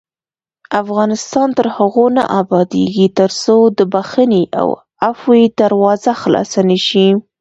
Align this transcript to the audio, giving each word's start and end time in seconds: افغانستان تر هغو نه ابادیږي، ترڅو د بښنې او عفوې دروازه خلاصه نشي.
افغانستان 0.81 1.49
تر 1.57 1.67
هغو 1.77 2.05
نه 2.17 2.23
ابادیږي، 2.41 3.07
ترڅو 3.19 3.57
د 3.77 3.79
بښنې 3.93 4.43
او 4.59 4.67
عفوې 5.07 5.43
دروازه 5.61 6.11
خلاصه 6.21 6.59
نشي. 6.69 7.07